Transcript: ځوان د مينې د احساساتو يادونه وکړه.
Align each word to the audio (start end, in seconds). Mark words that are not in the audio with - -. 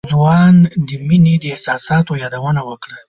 ځوان 0.13 0.55
د 0.87 0.89
مينې 1.07 1.33
د 1.39 1.43
احساساتو 1.53 2.13
يادونه 2.23 2.61
وکړه. 2.69 2.97